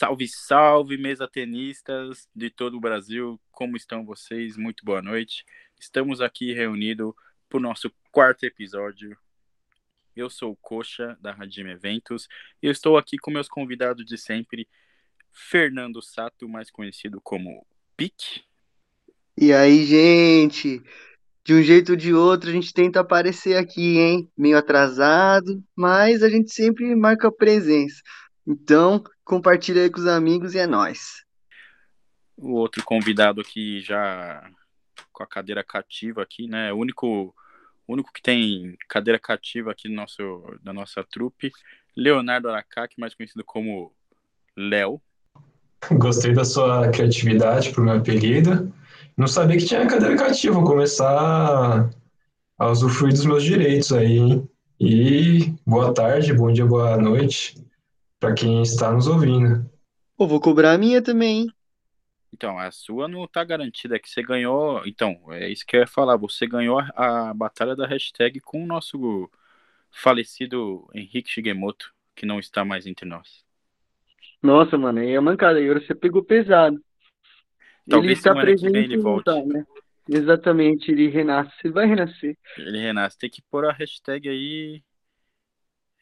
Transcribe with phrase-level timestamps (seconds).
[0.00, 3.38] Salve, salve, mesa tenistas de todo o Brasil.
[3.52, 4.56] Como estão vocês?
[4.56, 5.44] Muito boa noite.
[5.78, 7.12] Estamos aqui reunidos
[7.50, 9.14] para o nosso quarto episódio.
[10.16, 12.28] Eu sou o Coxa, da Radime Eventos,
[12.62, 14.66] e eu estou aqui com meus convidados de sempre,
[15.30, 18.42] Fernando Sato, mais conhecido como Pique.
[19.36, 20.82] E aí, gente?
[21.44, 24.32] De um jeito ou de outro, a gente tenta aparecer aqui, hein?
[24.34, 28.00] Meio atrasado, mas a gente sempre marca presença.
[28.50, 31.24] Então, compartilha aí com os amigos e é nóis.
[32.36, 34.42] O outro convidado aqui já
[35.12, 36.72] com a cadeira cativa aqui, né?
[36.72, 37.32] O único,
[37.86, 41.52] único que tem cadeira cativa aqui no nosso, da nossa trupe,
[41.96, 43.92] Leonardo Aracaki, mais conhecido como
[44.56, 45.00] Léo.
[45.92, 48.74] Gostei da sua criatividade pro meu apelido.
[49.16, 50.54] Não sabia que tinha cadeira cativa.
[50.54, 51.88] Vou começar
[52.58, 54.50] a usufruir dos meus direitos aí, hein?
[54.80, 57.69] E boa tarde, bom dia, boa noite
[58.20, 59.68] para quem está nos ouvindo.
[60.16, 61.54] Pô, vou cobrar a minha também, hein?
[62.32, 64.86] Então, a sua não tá garantida, é que você ganhou.
[64.86, 66.16] Então, é isso que eu ia falar.
[66.18, 69.28] Você ganhou a, a batalha da hashtag com o nosso
[69.90, 73.44] falecido Henrique Shigemoto, que não está mais entre nós.
[74.42, 75.58] Nossa, mano, aí é mancada.
[75.58, 76.80] Aí você pegou pesado.
[77.88, 79.30] Talvez ele está presente ele volte.
[79.46, 79.66] né?
[80.08, 81.52] Exatamente, ele renasce.
[81.64, 82.36] Ele vai renascer.
[82.56, 83.18] Ele renasce.
[83.18, 84.82] Tem que pôr a hashtag aí.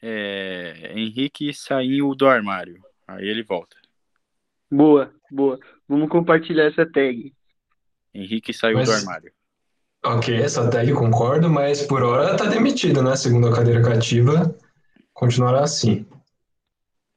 [0.00, 2.82] É, Henrique saiu do armário.
[3.06, 3.76] Aí ele volta.
[4.70, 5.58] Boa, boa.
[5.88, 7.34] Vamos compartilhar essa tag.
[8.14, 9.32] Henrique saiu Mas- do armário.
[10.04, 13.16] Ok, essa tag concordo, mas por hora tá demitido, né?
[13.16, 14.56] Segundo a cadeira cativa,
[15.12, 16.06] continuará assim.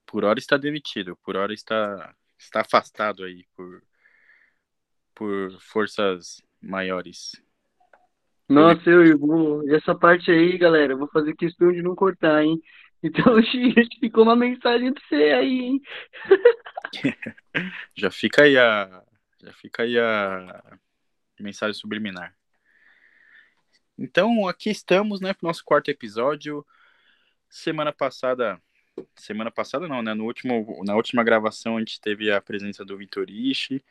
[0.06, 1.16] Por hora está demitido.
[1.18, 3.84] Por hora está, está afastado aí por,
[5.14, 7.34] por forças maiores.
[8.52, 9.66] Nossa, eu vou.
[9.66, 12.62] E essa parte aí, galera, vou fazer questão de não cortar, hein?
[13.02, 15.82] Então, gente, ficou uma mensagem pra você aí, hein?
[17.96, 19.04] Já fica aí a.
[19.42, 20.78] Já fica aí a
[21.40, 22.36] mensagem subliminar.
[23.98, 26.66] Então, aqui estamos, né, pro nosso quarto episódio.
[27.50, 28.62] Semana passada.
[29.16, 30.14] Semana passada não, né?
[30.14, 33.82] No último, na última gravação a gente teve a presença do Vitor Ishi,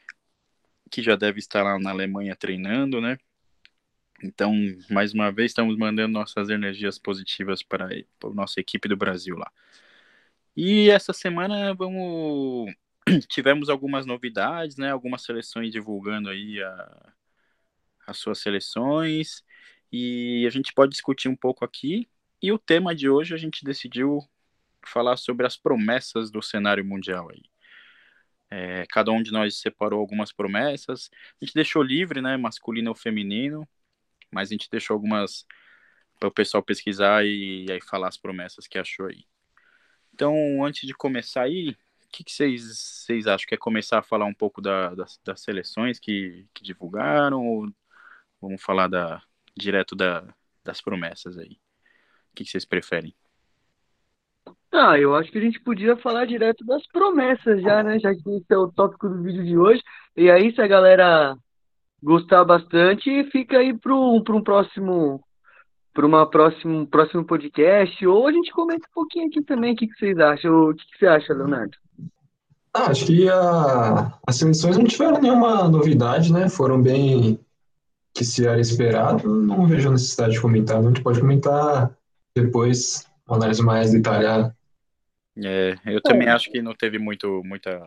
[0.91, 3.19] que já deve estar lá na Alemanha treinando, né?
[4.23, 4.53] Então,
[4.91, 9.51] mais uma vez, estamos mandando nossas energias positivas para, a nossa equipe do Brasil lá.
[10.57, 12.73] E essa semana vamos
[13.29, 14.91] tivemos algumas novidades, né?
[14.91, 17.13] Algumas seleções divulgando aí a-
[18.07, 19.45] as suas seleções
[19.93, 22.09] e a gente pode discutir um pouco aqui.
[22.43, 24.21] E o tema de hoje a gente decidiu
[24.87, 27.43] falar sobre as promessas do cenário mundial aí.
[28.51, 31.09] É, cada um de nós separou algumas promessas.
[31.41, 32.37] A gente deixou livre, né?
[32.37, 33.69] Masculino ou feminino,
[34.33, 35.47] mas a gente deixou algumas
[36.19, 39.25] para o pessoal pesquisar e, aí falar as promessas que achou aí.
[40.15, 41.77] Então, antes de começar aí, o
[42.13, 42.63] que, que vocês,
[43.07, 43.47] vocês acham?
[43.49, 47.69] Quer começar a falar um pouco da- das, das seleções que, que divulgaram ou
[48.41, 49.23] vamos falar da,
[49.57, 50.27] direto da,
[50.65, 51.53] das promessas aí?
[52.33, 53.15] O que, que vocês preferem?
[54.73, 57.99] Ah, eu acho que a gente podia falar direto das promessas já, né?
[57.99, 59.83] Já que esse é o tópico do vídeo de hoje.
[60.17, 61.37] E aí, se a galera
[62.03, 65.23] gostar bastante, fica aí para um, um próximo,
[65.93, 68.07] para uma próximo, um próximo podcast.
[68.07, 69.73] Ou a gente comenta um pouquinho aqui também.
[69.75, 70.71] O que, que vocês acham?
[70.71, 71.77] O que, que você acha, Leonardo?
[72.73, 76.49] Ah, acho que a- as seleções não tiveram nenhuma novidade, né?
[76.49, 77.39] Foram bem
[78.15, 79.29] que se era esperado.
[79.29, 80.79] Não vejo a necessidade de comentar.
[80.79, 81.91] A gente pode comentar
[82.35, 84.57] depois, uma análise mais detalhada.
[85.43, 87.81] É, eu também acho que não teve muito, muita,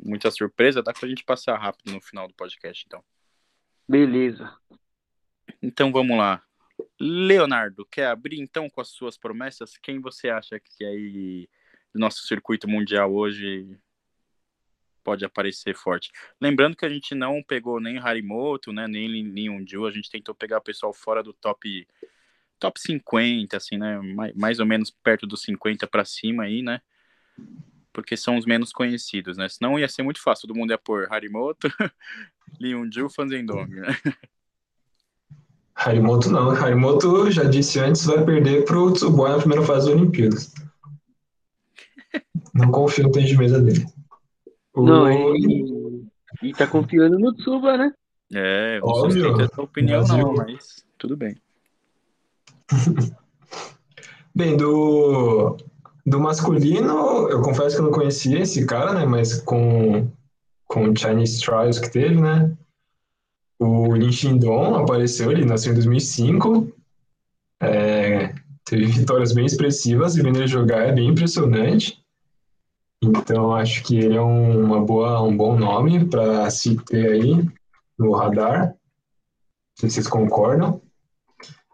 [0.00, 3.04] muita surpresa, dá pra gente passar rápido no final do podcast, então.
[3.88, 4.56] Beleza.
[5.60, 6.42] Então vamos lá.
[6.98, 9.76] Leonardo, quer abrir então com as suas promessas?
[9.76, 11.48] Quem você acha que aí
[11.92, 13.78] do nosso circuito mundial hoje
[15.04, 16.10] pode aparecer forte?
[16.40, 20.34] Lembrando que a gente não pegou nem Harimoto, né, nem nenhum Ju, a gente tentou
[20.34, 21.86] pegar o pessoal fora do top
[22.58, 26.80] top 50, assim, né, mais, mais ou menos perto dos 50 para cima aí, né?
[27.92, 29.48] Porque são os menos conhecidos, né?
[29.48, 31.68] Senão ia ser muito fácil, todo mundo ia pôr Harimoto,
[32.60, 33.96] Liunju, Fanzendong, né?
[35.74, 36.50] Harimoto não.
[36.50, 40.54] Harimoto, já disse antes, vai perder pro Tsuboi na primeira fase das Olimpíadas.
[42.54, 43.84] Não confio no tênis de mesa dele.
[44.74, 46.06] O- Não, e,
[46.42, 47.92] e tá confiando no Tsuba, né?
[48.32, 50.18] É, não Óbvio, sustento essa opinião Brasil.
[50.18, 51.36] não, mas tudo bem.
[54.34, 55.58] Bem, do,
[56.04, 59.06] do masculino, eu confesso que eu não conhecia esse cara, né?
[59.06, 60.08] Mas com,
[60.66, 62.56] com o Chinese Trials que teve, né?
[63.58, 66.72] O Lin Xindong apareceu, ele nasceu em 2005.
[67.62, 68.34] É,
[68.64, 72.02] teve vitórias bem expressivas e vendo ele jogar é bem impressionante.
[73.02, 77.48] Então acho que ele é um, uma boa, um bom nome para se ter aí
[77.96, 78.68] no radar.
[78.68, 78.74] Não
[79.78, 80.80] sei se vocês concordam.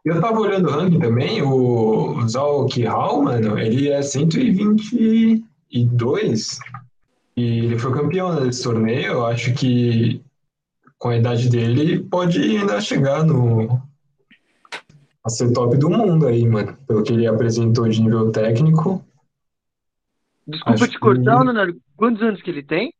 [0.08, 6.58] Eu tava olhando o ranking também, o Zalk Hall, mano, ele é 122
[7.37, 9.12] e ele foi campeão desse torneio.
[9.12, 10.25] Eu acho que
[10.96, 13.82] com a idade dele pode ainda chegar no
[15.22, 16.75] a ser top do mundo aí, mano.
[16.87, 19.05] Pelo que ele apresentou de nível técnico.
[20.46, 21.78] Desculpa Acho te cortar, que- Leonardo.
[21.94, 22.94] Quantos anos que ele tem?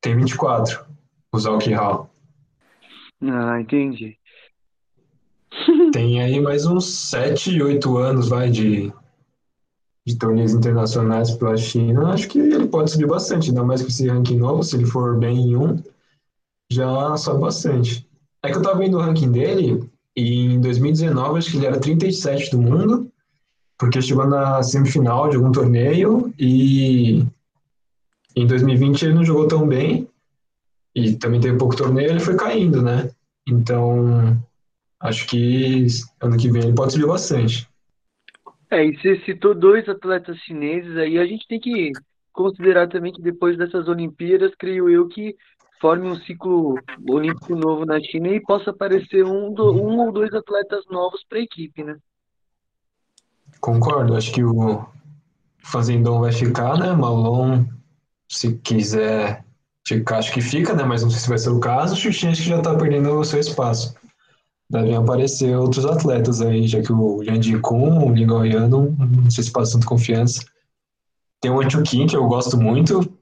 [0.00, 0.86] Tem 24,
[1.32, 2.08] o Zalk Hall.
[3.22, 4.19] Ah, entendi.
[5.92, 8.92] Tem aí mais uns 7, 8 anos, vai, de,
[10.06, 12.12] de torneios internacionais pela China.
[12.12, 14.62] Acho que ele pode subir bastante, ainda mais com esse ranking novo.
[14.62, 15.82] Se ele for bem em um,
[16.70, 18.06] já sobe bastante.
[18.42, 21.80] É que eu tava vendo o ranking dele, e em 2019 acho que ele era
[21.80, 23.10] 37 do mundo,
[23.76, 27.26] porque chegou na semifinal de algum torneio, e
[28.36, 30.08] em 2020 ele não jogou tão bem,
[30.94, 33.10] e também teve pouco torneio, ele foi caindo, né?
[33.46, 34.40] Então,
[35.00, 35.86] acho que
[36.20, 37.68] ano que vem ele pode subir bastante.
[38.70, 41.92] É, e você citou dois atletas chineses aí, a gente tem que
[42.32, 45.34] considerar também que depois dessas Olimpíadas, creio eu que
[45.80, 46.76] forme um ciclo
[47.08, 51.38] olímpico novo na China e possa aparecer um, do- um ou dois atletas novos para
[51.38, 51.96] a equipe, né?
[53.60, 54.86] Concordo, acho que o
[55.64, 56.92] Fazendon vai ficar, né?
[56.92, 57.64] Malon,
[58.28, 59.44] se quiser
[59.86, 60.84] ficar, acho que fica, né?
[60.84, 61.94] Mas não sei se vai ser o caso.
[61.94, 63.94] O Xuxinha acho que já tá perdendo o seu espaço.
[64.70, 69.42] Devem aparecer outros atletas aí, já que o Yang Kun, o Lin Gaoyan, não, sei
[69.42, 70.46] se passa tanta confiança.
[71.40, 73.12] Tem o Antukin, que eu gosto muito.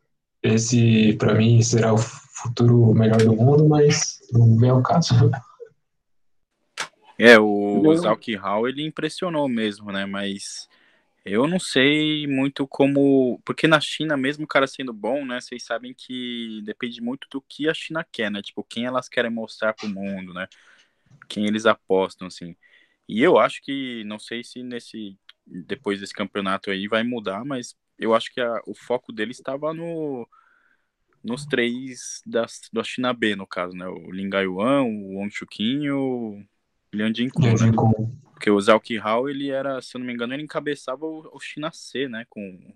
[0.42, 5.14] Esse, pra mim, será o futuro melhor do mundo, mas não vem ao caso.
[7.18, 7.96] É, o Não.
[7.96, 10.04] Zalk Hall, ele impressionou mesmo, né?
[10.04, 10.68] Mas
[11.24, 13.40] eu não sei muito como.
[13.44, 15.40] Porque na China, mesmo o cara sendo bom, né?
[15.40, 18.42] Vocês sabem que depende muito do que a China quer, né?
[18.42, 20.46] Tipo, quem elas querem mostrar pro mundo, né?
[21.28, 22.56] Quem eles apostam, assim.
[23.08, 25.18] E eu acho que, não sei se nesse.
[25.46, 29.72] Depois desse campeonato aí vai mudar, mas eu acho que a- o foco dele estava
[29.74, 30.28] no.
[31.22, 33.86] Nos três da, da China B, no caso, né?
[33.88, 36.42] O Lin Gaiwan, o Wang Chuqin e o
[36.94, 37.72] Liang Jinkun, né?
[38.32, 41.40] Porque o Zhao Hao, ele era, se eu não me engano, ele encabeçava o, o
[41.40, 42.24] China C, né?
[42.30, 42.74] Com,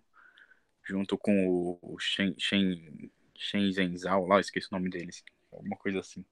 [0.85, 5.25] junto com o, o Shen, Shen, Shen Zhenzhao lá, esqueci o nome deles.
[5.53, 6.25] Alguma coisa assim.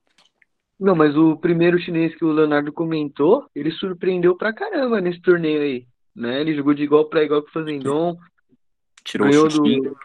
[0.81, 5.61] Não, mas o primeiro chinês que o Leonardo comentou, ele surpreendeu pra caramba nesse torneio
[5.61, 5.87] aí,
[6.17, 6.41] né?
[6.41, 8.17] Ele jogou de igual pra igual com o Fazendon,
[9.05, 9.82] Tirou ganhou o Xuxin.
[9.82, 9.97] do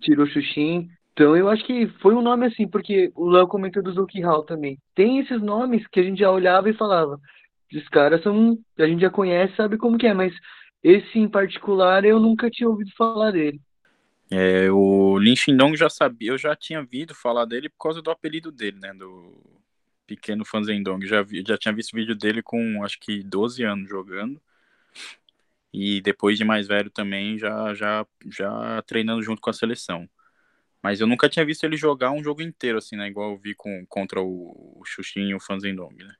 [0.00, 0.90] tirou o Xuxin.
[1.12, 4.42] Então eu acho que foi um nome assim, porque o Léo comentou do Zuki Hao
[4.42, 4.78] também.
[4.94, 7.20] Tem esses nomes que a gente já olhava e falava,
[7.72, 10.34] esses caras são, a gente já conhece, sabe como que é, mas
[10.82, 13.60] esse em particular eu nunca tinha ouvido falar dele.
[14.30, 18.10] É, o Lin Xindong já sabia, eu já tinha ouvido falar dele por causa do
[18.10, 18.92] apelido dele, né?
[18.92, 19.55] Do
[20.06, 21.04] pequeno Fanzendong.
[21.06, 24.40] Já, vi, já tinha visto vídeo dele com acho que 12 anos jogando.
[25.72, 30.08] E depois de mais velho também, já, já, já treinando junto com a seleção.
[30.82, 33.08] Mas eu nunca tinha visto ele jogar um jogo inteiro, assim, né?
[33.08, 36.14] Igual eu vi com, contra o, o Xuxin e o Fanzendong, né?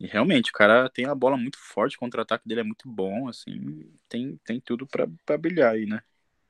[0.00, 3.28] E realmente, o cara tem a bola muito forte, o contra-ataque dele é muito bom,
[3.28, 6.00] assim, tem, tem tudo pra, pra brilhar aí, né?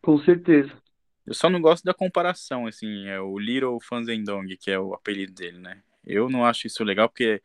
[0.02, 0.70] Com certeza.
[1.26, 5.32] Eu só não gosto da comparação, assim, é o Little Fanzendong, que é o apelido
[5.32, 5.82] dele, né?
[6.08, 7.42] Eu não acho isso legal, porque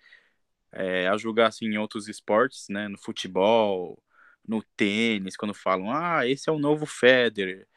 [0.71, 4.01] é, a julgar, assim, em outros esportes, né, no futebol,
[4.47, 7.67] no tênis, quando falam, ah, esse é o novo Federer,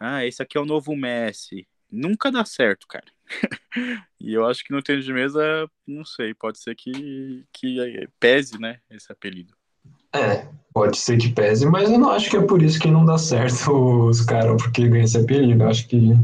[0.00, 3.06] ah, esse aqui é o novo Messi, nunca dá certo, cara.
[4.20, 8.58] e eu acho que no tênis de mesa, não sei, pode ser que, que pese,
[8.58, 9.54] né, esse apelido.
[10.12, 13.04] É, pode ser que pese, mas eu não acho que é por isso que não
[13.04, 13.70] dá certo
[14.08, 15.64] os caras porque ganham esse apelido.
[15.64, 16.14] Eu acho que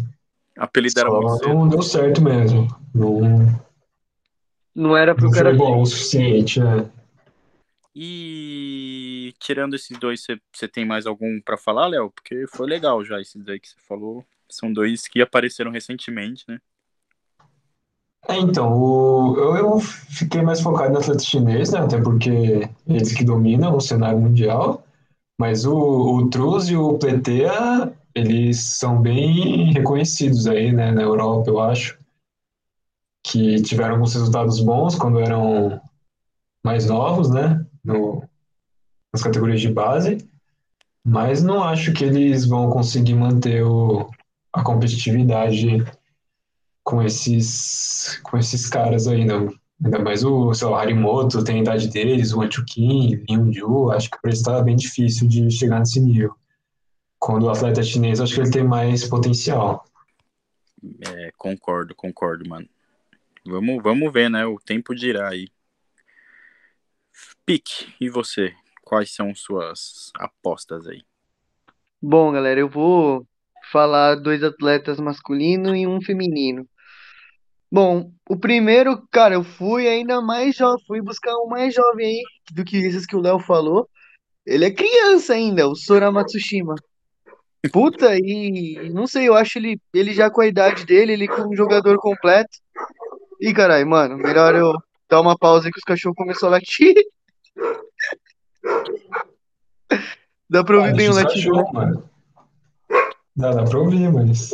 [0.56, 2.68] Apelido era muito não deu certo mesmo.
[2.94, 3.46] Não,
[4.74, 6.90] Não era pro não cara foi bom o suficiente, né?
[7.94, 12.10] E tirando esses dois, você tem mais algum pra falar, Léo?
[12.10, 14.24] Porque foi legal já esses daí que você falou.
[14.50, 16.58] São dois que apareceram recentemente, né?
[18.28, 21.80] É, então, o, eu, eu fiquei mais focado no atleta chinês, né?
[21.80, 24.84] Até porque eles que dominam o cenário mundial.
[25.38, 30.92] Mas o, o Truz e o Pletea, eles são bem reconhecidos aí, né?
[30.92, 31.98] Na Europa, eu acho.
[33.24, 35.80] Que tiveram alguns resultados bons quando eram
[36.64, 37.64] mais novos, né?
[37.84, 38.22] No,
[39.12, 40.18] nas categorias de base.
[41.04, 44.08] Mas não acho que eles vão conseguir manter o,
[44.52, 45.84] a competitividade
[46.84, 49.48] com esses, com esses caras aí, não.
[49.84, 53.90] Ainda mais o, sei lá, o Harimoto tem a idade deles, o Anchukin, Liu Ju,
[53.90, 56.34] acho que para eles tá bem difícil de chegar nesse nível.
[57.18, 59.84] quando o atleta chinês, acho que ele tem mais potencial.
[61.06, 62.68] É, concordo, concordo, mano.
[63.44, 64.46] Vamos, vamos ver, né?
[64.46, 65.48] O tempo dirá aí.
[67.44, 68.54] Pique, e você?
[68.82, 71.02] Quais são suas apostas aí?
[72.00, 73.26] Bom, galera, eu vou
[73.70, 76.68] falar dois atletas masculino e um feminino.
[77.70, 82.22] Bom, o primeiro, cara, eu fui ainda mais jovem, fui buscar um mais jovem aí
[82.52, 83.88] do que esses que o Léo falou.
[84.44, 86.74] Ele é criança ainda, o Sora Matsushima.
[87.72, 91.42] Puta, e não sei, eu acho ele, ele já com a idade dele, ele com
[91.42, 92.58] um jogador completo.
[93.42, 94.72] Ih, caralho, mano, melhor eu
[95.10, 96.94] dar uma pausa aí que os cachorros começaram a latir.
[100.48, 102.08] Dá pra ouvir Ah, bem o latido, cachorros, mano.
[103.34, 104.52] Dá, dá pra ouvir, mas.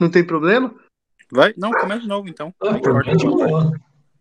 [0.00, 0.74] Não tem problema?
[1.30, 1.52] Vai?
[1.58, 2.54] Não, começa de novo então.
[2.62, 3.72] Ah, boa.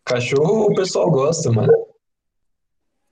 [0.03, 1.71] Cachorro o pessoal gosta, mano.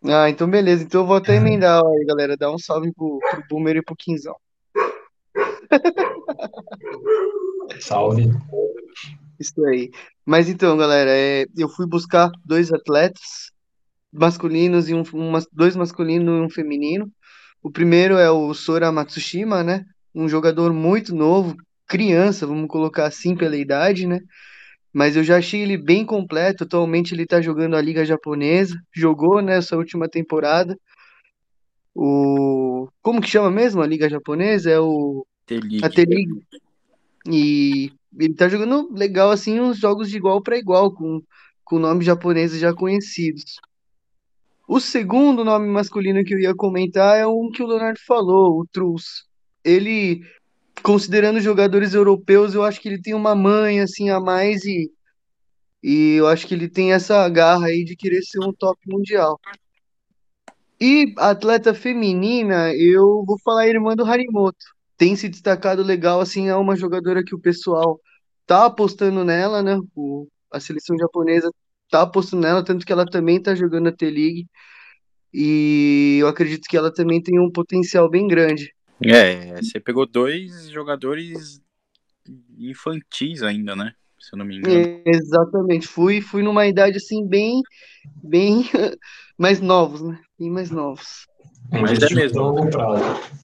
[0.04, 0.84] Ah, então beleza.
[0.84, 2.36] Então eu vou até emendar aí, galera.
[2.36, 4.36] Dá um salve pro, pro Boomer e pro Quinzão.
[7.80, 8.30] Salve.
[9.42, 9.90] Isso aí.
[10.24, 13.52] Mas então, galera, é, eu fui buscar dois atletas
[14.14, 17.12] masculinos e um, um dois masculinos e um feminino.
[17.64, 19.84] O primeiro é o Sora Matsushima, né?
[20.14, 21.56] Um jogador muito novo,
[21.88, 24.20] criança, vamos colocar assim pela idade, né?
[24.94, 26.64] Mas eu já achei ele bem completo.
[26.64, 28.80] Atualmente ele tá jogando a Liga Japonesa.
[28.94, 30.78] Jogou nessa última temporada.
[31.96, 32.90] O...
[33.02, 34.70] Como que chama mesmo a Liga Japonesa?
[34.70, 35.26] É o...
[35.46, 35.84] T-League.
[35.84, 36.44] A T-League.
[37.28, 41.22] E ele tá jogando legal, assim, uns jogos de igual para igual, com,
[41.64, 43.60] com nomes japoneses já conhecidos.
[44.68, 48.68] O segundo nome masculino que eu ia comentar é um que o Leonardo falou, o
[48.68, 49.26] Trus.
[49.64, 50.22] Ele,
[50.82, 54.92] considerando jogadores europeus, eu acho que ele tem uma manha, assim, a mais e,
[55.84, 59.40] e eu acho que ele tem essa garra aí de querer ser um top mundial.
[60.80, 64.66] E atleta feminina, eu vou falar a irmã do Harimoto.
[65.02, 68.00] Tem se destacado legal, assim, é uma jogadora que o pessoal
[68.46, 69.76] tá apostando nela, né?
[69.96, 71.50] O, a seleção japonesa
[71.90, 74.46] tá apostando nela, tanto que ela também tá jogando a T-League.
[75.34, 78.72] E eu acredito que ela também tem um potencial bem grande.
[79.04, 81.60] É, você pegou dois jogadores
[82.60, 83.94] infantis ainda, né?
[84.20, 84.86] Se eu não me engano.
[84.86, 85.88] É, exatamente.
[85.88, 87.60] Fui, fui numa idade assim bem,
[88.22, 88.70] bem
[89.36, 90.22] mais novos, né?
[90.38, 91.26] Bem mais novos.
[91.72, 92.40] Mas é mesmo.
[92.40, 93.42] longo prazo.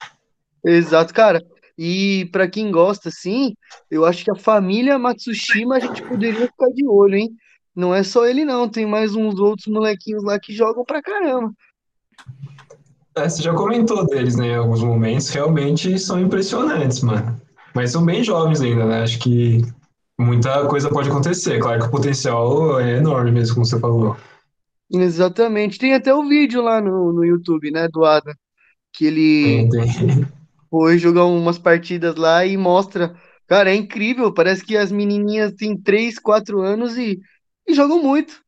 [0.68, 1.42] Exato, cara.
[1.78, 3.54] E pra quem gosta, assim,
[3.90, 7.30] eu acho que a família Matsushima a gente poderia ficar de olho, hein?
[7.76, 8.68] Não é só ele, não.
[8.68, 11.54] Tem mais uns outros molequinhos lá que jogam pra caramba.
[13.16, 14.48] É, você já comentou deles, né?
[14.48, 17.40] Em alguns momentos, realmente são impressionantes, mano.
[17.74, 19.04] Mas são bem jovens ainda, né?
[19.04, 19.62] Acho que
[20.20, 21.60] muita coisa pode acontecer.
[21.60, 24.18] Claro que o potencial é enorme mesmo, como você falou.
[24.92, 25.78] Exatamente.
[25.78, 28.34] Tem até o vídeo lá no, no YouTube, né, do Adam,
[28.92, 29.70] que ele.
[30.70, 33.16] Foi jogar umas partidas lá e mostra.
[33.48, 34.34] Cara, é incrível.
[34.34, 37.20] Parece que as menininhas têm 3, 4 anos e,
[37.68, 38.44] e jogam muito.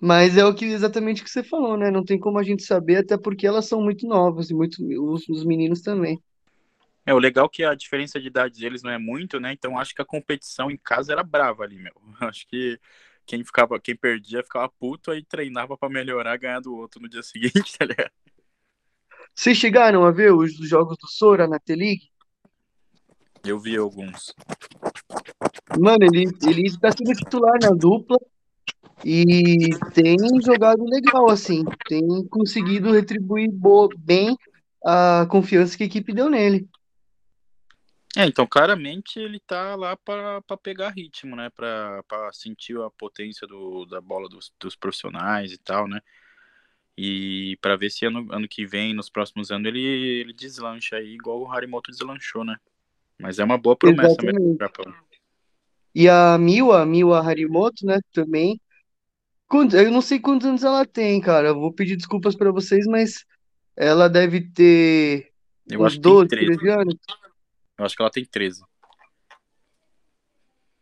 [0.00, 1.90] Mas é o que exatamente o que você falou, né?
[1.90, 5.28] Não tem como a gente saber, até porque elas são muito novas e muito os,
[5.28, 6.22] os meninos também.
[7.04, 9.52] É, o legal é que a diferença de idade deles não é muito, né?
[9.52, 11.94] Então acho que a competição em casa era brava ali, meu.
[12.20, 12.78] Acho que
[13.26, 17.22] quem ficava, quem perdia ficava puto aí treinava pra melhorar, ganhar do outro no dia
[17.24, 18.12] seguinte, tá ligado?
[19.38, 22.10] Vocês chegaram a ver os jogos do Sora na T-League?
[23.44, 24.34] Eu vi alguns.
[25.78, 28.18] Mano, ele, ele tá sendo titular na dupla
[29.04, 31.64] e tem jogado legal, assim.
[31.86, 34.36] Tem conseguido retribuir bo- bem
[34.84, 36.68] a confiança que a equipe deu nele.
[38.16, 41.48] É, então claramente ele tá lá pra pegar ritmo, né?
[41.50, 42.02] Pra
[42.32, 46.00] sentir a potência do, da bola dos, dos profissionais e tal, né?
[47.00, 51.14] E pra ver se ano, ano que vem, nos próximos anos, ele, ele deslancha aí,
[51.14, 52.56] igual o Harimoto deslanchou, né?
[53.16, 54.58] Mas é uma boa promessa mesmo Exatamente.
[54.58, 54.94] pro Japão.
[55.94, 58.60] E a Miwa, Miwa Harimoto, né, também.
[59.72, 61.48] Eu não sei quantos anos ela tem, cara.
[61.48, 63.24] Eu vou pedir desculpas pra vocês, mas
[63.76, 65.30] ela deve ter
[65.70, 66.46] Eu uns acho que tem 12, 13.
[66.58, 66.94] 13 anos.
[67.78, 68.64] Eu acho que ela tem 13.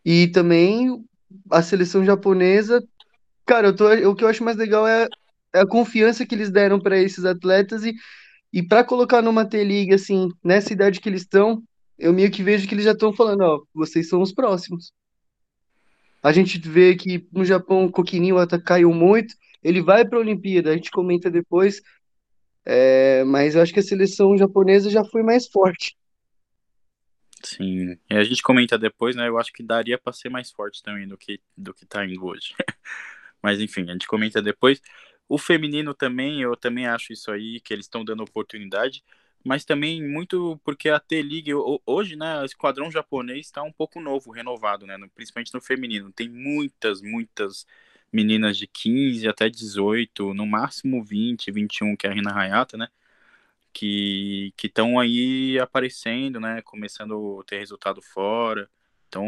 [0.03, 1.05] E também
[1.51, 2.83] a seleção japonesa,
[3.45, 5.07] cara, eu tô, o que eu acho mais legal é
[5.61, 7.95] a confiança que eles deram para esses atletas e,
[8.53, 11.63] e para colocar numa T-League, assim, nessa idade que eles estão,
[11.99, 14.93] eu meio que vejo que eles já estão falando, ó, vocês são os próximos.
[16.23, 20.71] A gente vê que no Japão o Iwata caiu muito, ele vai para a Olimpíada,
[20.71, 21.81] a gente comenta depois,
[22.65, 25.97] é, mas eu acho que a seleção japonesa já foi mais forte.
[27.43, 27.97] Sim.
[28.11, 29.29] E a gente comenta depois, né?
[29.29, 32.25] Eu acho que daria pra ser mais forte também do que, do que tá indo
[32.25, 32.55] hoje.
[33.41, 34.81] Mas enfim, a gente comenta depois.
[35.29, 39.03] O feminino também, eu também acho isso aí, que eles estão dando oportunidade.
[39.47, 41.53] mas também muito porque a T-League,
[41.87, 46.11] hoje, né, o esquadrão japonês está um pouco novo, renovado, né, principalmente no feminino.
[46.13, 47.65] Tem muitas, muitas
[48.13, 52.89] meninas de 15 até 18, no máximo 20, 21, que é a Rina Hayata, né,
[53.73, 58.69] que estão aí aparecendo, né, começando a ter resultado fora.
[59.09, 59.25] Então,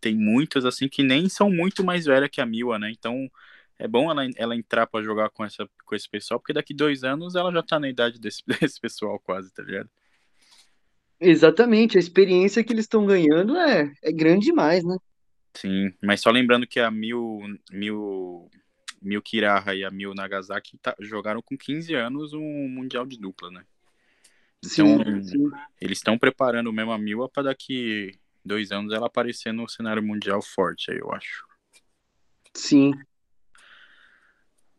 [0.00, 3.30] tem muitas, assim, que nem são muito mais velhas que a Miwa, né, então
[3.78, 7.04] é bom ela, ela entrar para jogar com, essa, com esse pessoal, porque daqui dois
[7.04, 9.90] anos ela já tá na idade desse, desse pessoal quase, tá ligado?
[11.20, 14.96] Exatamente, a experiência que eles estão ganhando é, é grande demais, né?
[15.54, 17.40] Sim, mas só lembrando que a Mil,
[17.70, 18.50] Mil,
[19.00, 23.50] Mil Kiraha e a Mil Nagasaki tá, jogaram com 15 anos um Mundial de dupla,
[23.50, 23.64] né?
[24.64, 25.50] Então, sim, sim.
[25.80, 30.42] eles estão preparando mesmo a Mil para daqui dois anos ela aparecer no cenário mundial
[30.42, 31.46] forte, aí eu acho.
[32.52, 32.92] Sim,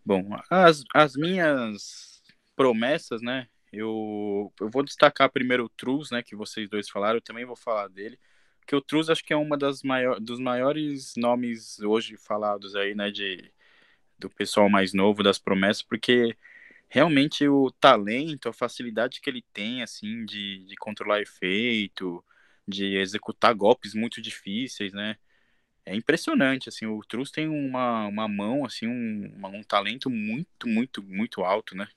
[0.06, 2.22] Bom, as, as minhas
[2.56, 3.48] promessas, né?
[3.74, 6.22] Eu, eu vou destacar primeiro o Truz, né?
[6.24, 8.20] Que vocês dois falaram, eu também vou falar dele.
[8.68, 12.94] Que o Truz acho que é uma das maior, dos maiores nomes hoje falados aí,
[12.96, 13.10] né?
[13.12, 13.52] De,
[14.20, 16.38] do pessoal mais novo das promessas, porque
[16.90, 22.24] realmente o talento, a facilidade que ele tem, assim, de, de controlar efeito,
[22.68, 25.18] de executar golpes muito difíceis, né?
[25.86, 31.04] É impressionante, assim, o Trus tem uma, uma mão, assim, um, um talento muito, muito,
[31.04, 31.88] muito alto, né?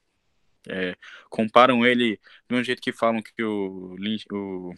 [0.68, 0.94] É,
[1.30, 3.96] comparam ele de um jeito que falam que o,
[4.30, 4.72] o,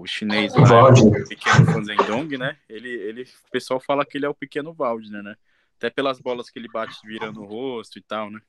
[0.00, 2.56] o chinês o lá, é o pequeno Fanzendong, né?
[2.68, 5.36] Ele, ele, o pessoal fala que ele é o pequeno Waldner, né?
[5.76, 8.40] Até pelas bolas que ele bate virando o rosto e tal, né?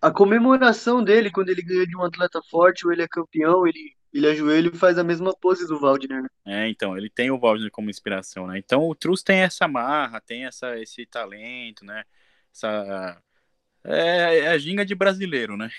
[0.00, 3.95] A comemoração dele quando ele ganha de um atleta forte ou ele é campeão, ele
[4.12, 6.28] ele ajoelha e faz a mesma pose do Waldner, né?
[6.44, 8.58] É, então, ele tem o Waldner como inspiração, né?
[8.58, 12.04] Então o Trus tem essa marra, tem essa, esse talento, né?
[12.52, 13.22] Essa.
[13.84, 15.70] É, é a ginga de brasileiro, né?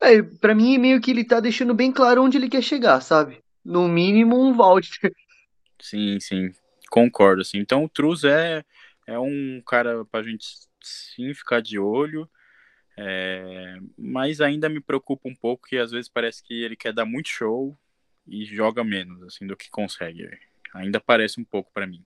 [0.00, 3.42] É, pra mim, meio que ele tá deixando bem claro onde ele quer chegar, sabe?
[3.64, 5.12] No mínimo, um Waldner.
[5.80, 6.52] Sim, sim,
[6.90, 7.58] concordo, assim.
[7.58, 8.62] Então o Trus é,
[9.06, 10.46] é um cara pra gente
[10.82, 12.28] sim ficar de olho.
[12.96, 17.04] É, mas ainda me preocupa um pouco que às vezes parece que ele quer dar
[17.04, 17.76] muito show
[18.26, 20.28] e joga menos assim do que consegue.
[20.72, 22.04] Ainda parece um pouco para mim.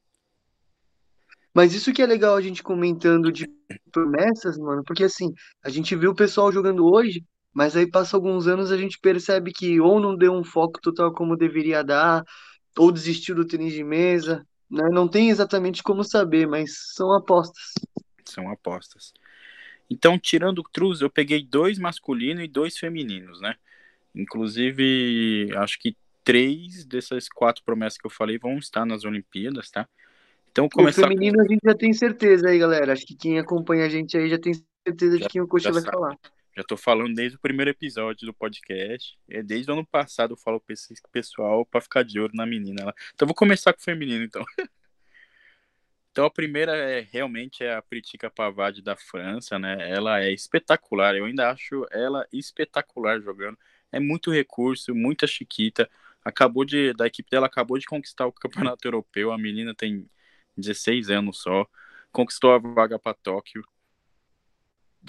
[1.55, 3.51] Mas isso que é legal a gente comentando de
[3.91, 8.47] promessas, mano, porque assim, a gente viu o pessoal jogando hoje, mas aí passa alguns
[8.47, 12.23] anos a gente percebe que ou não deu um foco total como deveria dar,
[12.77, 14.85] ou desistiu do tênis de mesa, né?
[14.93, 17.73] Não tem exatamente como saber, mas são apostas.
[18.25, 19.13] São apostas.
[19.91, 23.55] Então, tirando o Cruz, eu peguei dois masculinos e dois femininos, né?
[24.15, 29.89] Inclusive, acho que três dessas quatro promessas que eu falei vão estar nas Olimpíadas, tá?
[30.51, 31.03] Então, começar...
[31.03, 32.93] O feminino a gente já tem certeza aí, galera.
[32.93, 34.53] Acho que quem acompanha a gente aí já tem
[34.87, 35.95] certeza já, de quem o Coxa vai sabe.
[35.95, 36.19] falar.
[36.57, 39.17] Já tô falando desde o primeiro episódio do podcast.
[39.31, 42.45] É desde o ano passado eu falo pra esse pessoal pra ficar de olho na
[42.45, 42.93] menina.
[43.15, 44.45] Então, vou começar com o feminino, então.
[46.19, 49.89] Então a primeira é realmente é a Pritika Pavard da França, né?
[49.89, 53.57] Ela é espetacular, eu ainda acho ela espetacular jogando.
[53.93, 55.89] É muito recurso, muita chiquita.
[56.25, 59.31] Acabou de da equipe dela acabou de conquistar o Campeonato Europeu.
[59.31, 60.11] A menina tem
[60.57, 61.65] 16 anos só,
[62.11, 63.65] conquistou a vaga para Tóquio.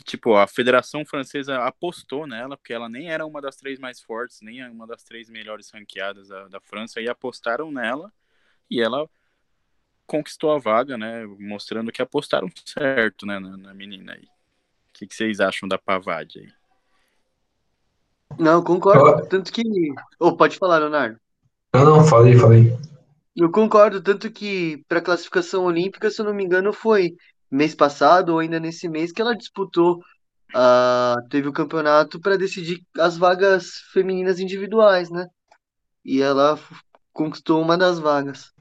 [0.06, 4.42] Tipo, a Federação Francesa apostou nela, porque ela nem era uma das três mais fortes,
[4.42, 8.14] nem uma das três melhores ranqueadas da, da França, e apostaram nela,
[8.70, 9.10] e ela
[10.10, 11.24] conquistou a vaga, né?
[11.40, 14.24] Mostrando que apostaram certo, né, na, na menina aí.
[14.24, 16.50] O que, que, vocês acham da Pavade aí?
[18.38, 19.28] Não, concordo.
[19.28, 19.64] Tanto que.
[20.20, 21.18] Oh, pode falar, Leonardo.
[21.74, 22.78] Não, não, falei, falei.
[23.36, 27.16] Eu concordo, tanto que para a classificação olímpica, se eu não me engano, foi
[27.50, 30.00] mês passado ou ainda nesse mês que ela disputou,
[30.56, 35.28] uh, teve o campeonato para decidir as vagas femininas individuais, né?
[36.04, 36.60] E ela
[37.14, 38.52] conquistou uma das vagas.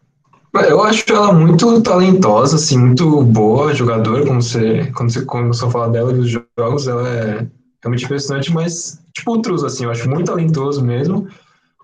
[0.67, 5.71] Eu acho ela muito talentosa, assim, muito boa jogadora, como você, quando você começou a
[5.71, 7.47] falar dela dos jogos, ela é
[7.83, 11.29] realmente impressionante, mas tipo outros, assim, eu acho muito talentoso mesmo.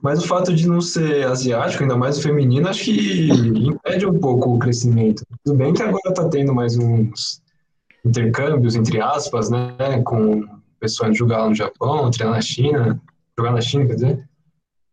[0.02, 4.54] Mas o fato de não ser asiático, ainda mais feminino, acho que impede um pouco
[4.54, 5.24] o crescimento.
[5.42, 7.40] Tudo bem que agora tá tendo mais uns
[8.04, 10.44] intercâmbios, entre aspas, né, com
[10.78, 13.00] pessoas jogar no Japão, treinar na China,
[13.38, 14.28] jogar na China, quer dizer.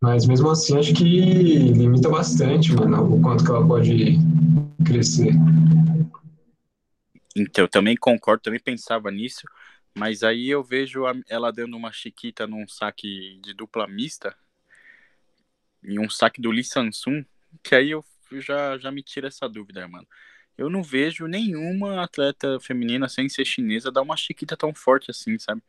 [0.01, 4.17] Mas mesmo assim, acho que limita bastante, mano, o quanto que ela pode
[4.83, 5.31] crescer.
[7.37, 9.43] Então, eu também concordo, também pensava nisso,
[9.95, 14.35] mas aí eu vejo ela dando uma chiquita num saque de dupla mista,
[15.83, 17.23] e um saque do Lee Samsung,
[17.61, 20.07] que aí eu já, já me tira essa dúvida, mano.
[20.57, 25.37] Eu não vejo nenhuma atleta feminina sem ser chinesa dar uma chiquita tão forte assim,
[25.37, 25.61] sabe?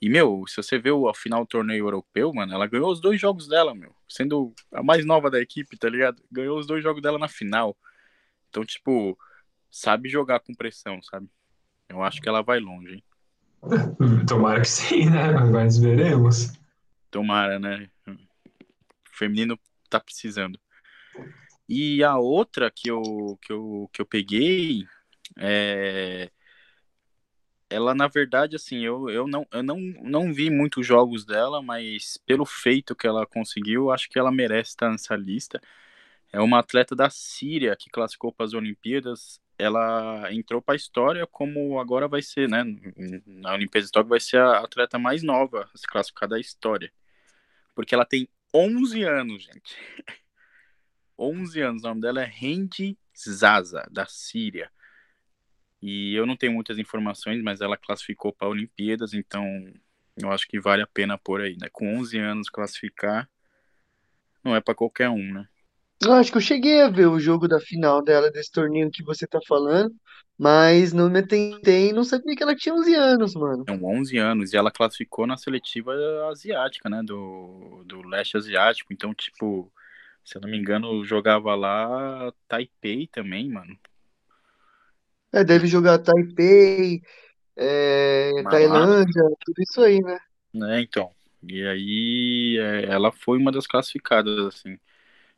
[0.00, 3.20] E, meu, se você vê o final do torneio europeu, mano, ela ganhou os dois
[3.20, 3.94] jogos dela, meu.
[4.08, 6.22] Sendo a mais nova da equipe, tá ligado?
[6.32, 7.76] Ganhou os dois jogos dela na final.
[8.48, 9.18] Então, tipo,
[9.70, 11.28] sabe jogar com pressão, sabe?
[11.86, 13.04] Eu acho que ela vai longe, hein?
[14.26, 15.32] Tomara que sim, né?
[15.52, 16.52] Mas veremos.
[17.10, 17.90] Tomara, né?
[18.06, 18.16] O
[19.12, 19.58] feminino
[19.90, 20.58] tá precisando.
[21.68, 24.86] E a outra que eu, que eu, que eu peguei
[25.36, 26.30] é
[27.70, 32.18] ela na verdade assim eu, eu, não, eu não, não vi muitos jogos dela mas
[32.26, 35.60] pelo feito que ela conseguiu acho que ela merece estar nessa lista.
[36.32, 39.40] É uma atleta da Síria que classificou para as Olimpíadas.
[39.58, 42.64] Ela entrou para a história como agora vai ser né?
[43.26, 46.92] Na Olimpíada de Tóquio vai ser a atleta mais nova a se classificar da história.
[47.74, 49.76] Porque ela tem 11 anos gente.
[51.18, 51.82] 11 anos.
[51.84, 54.70] O nome dela é Hendi Zaza da Síria
[55.82, 59.44] e eu não tenho muitas informações, mas ela classificou para Olimpíadas, então
[60.16, 61.68] eu acho que vale a pena por aí, né?
[61.72, 63.28] Com 11 anos classificar
[64.44, 65.46] não é para qualquer um, né?
[66.02, 69.02] Eu acho que eu cheguei a ver o jogo da final dela, desse torneio que
[69.02, 69.94] você tá falando,
[70.38, 73.64] mas não me atentei não sabia que ela tinha 11 anos, mano.
[73.68, 75.92] São 11 anos e ela classificou na seletiva
[76.30, 77.02] asiática, né?
[77.02, 78.92] Do, do leste asiático.
[78.92, 79.70] Então, tipo,
[80.24, 83.78] se eu não me engano, jogava lá Taipei também, mano.
[85.32, 87.02] É, deve jogar Taipei,
[87.56, 88.42] é.
[88.44, 90.18] Tailândia, tudo isso aí, né?
[90.52, 90.80] né?
[90.80, 91.10] Então,
[91.42, 94.76] e aí é, ela foi uma das classificadas, assim.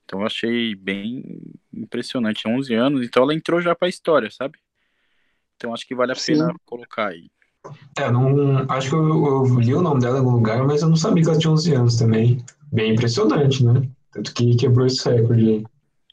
[0.05, 1.41] Então eu achei bem
[1.73, 4.59] impressionante, 11 anos, então ela entrou já pra história, sabe?
[5.57, 6.35] Então acho que vale a Sim.
[6.35, 7.31] pena colocar aí.
[7.97, 10.89] É, não, acho que eu, eu li o nome dela em algum lugar, mas eu
[10.89, 12.45] não sabia que ela tinha 11 anos também.
[12.73, 13.89] Bem impressionante, né?
[14.11, 15.65] Tanto que quebrou esse recorde aí.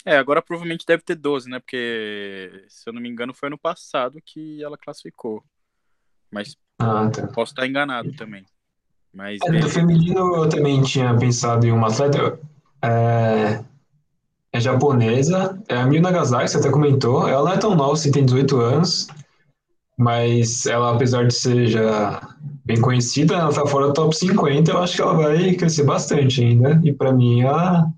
[0.06, 1.60] É, agora provavelmente deve ter 12, né?
[1.60, 5.44] Porque, se eu não me engano, foi ano passado que ela classificou.
[6.32, 7.28] Mas Ah, tá.
[7.28, 8.46] posso estar enganado também.
[9.14, 12.40] Mas É, do feminino eu também tinha pensado em uma atleta.
[12.82, 13.64] É,
[14.54, 17.28] é japonesa, é a Miu Nagasaki, você até comentou.
[17.28, 19.08] Ela não é tão nova, assim, tem 18 anos,
[19.98, 24.80] mas ela, apesar de ser já bem conhecida, ela tá fora do top 50, eu
[24.80, 26.80] acho que ela vai crescer bastante ainda.
[26.84, 27.92] E pra mim, ela,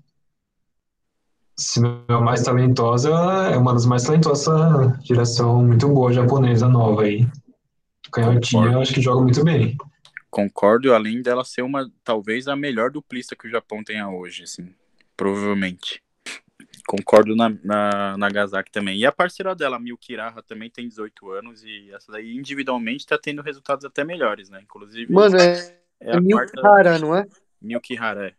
[1.56, 4.48] se não é a mais talentosa, ela é uma das mais talentosas
[5.04, 7.26] geração muito boa japonesa nova aí.
[8.12, 9.76] Canhotinha, eu acho que joga muito bem.
[10.30, 14.74] concordo, além dela ser uma, talvez, a melhor duplista que o Japão tenha hoje, assim.
[15.16, 16.02] Provavelmente.
[16.86, 18.98] Concordo na, na Nagasaki também.
[18.98, 23.16] E a parceira dela, a Milkiraha, também tem 18 anos e essa daí individualmente tá
[23.16, 24.60] tendo resultados até melhores, né?
[24.62, 25.58] Inclusive, Mano, é,
[26.00, 27.24] é é a mil quarta não é?
[27.60, 28.34] Milkihara, é.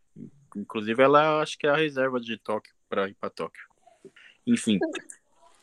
[0.55, 3.63] Inclusive, ela acho que é a reserva de Tóquio para ir para Tóquio.
[4.45, 4.79] Enfim,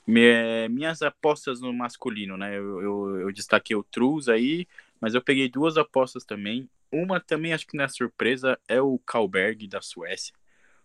[0.04, 2.58] me- minhas apostas no masculino, né?
[2.58, 4.66] Eu, eu, eu destaquei o Truz aí,
[5.00, 6.68] mas eu peguei duas apostas também.
[6.90, 10.34] Uma também acho que não é surpresa, é o Kalberg da Suécia.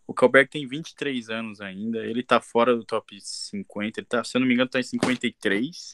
[0.06, 4.38] O Kalberg tem 23 anos ainda, ele tá fora do top 50, ele tá, se
[4.38, 5.94] eu não me engano, tá em 53.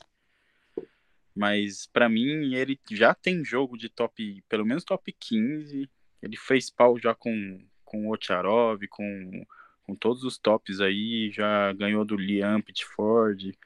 [1.34, 5.90] Mas pra mim ele já tem jogo de top, pelo menos top 15.
[6.22, 9.46] Ele fez pau já com, com o Ocharov, com,
[9.86, 13.58] com todos os tops aí, já ganhou do Liam Pitford.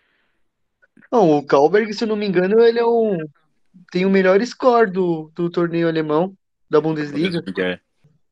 [1.12, 3.18] Não, o Kalberg, se eu não me engano, ele é um.
[3.92, 6.36] Tem o melhor score do, do torneio alemão
[6.70, 7.44] da Bundesliga.
[7.60, 7.80] É.